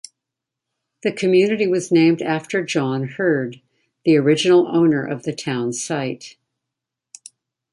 [1.03, 3.61] The community was named after John Hurd,
[4.03, 6.37] the original owner of the town site.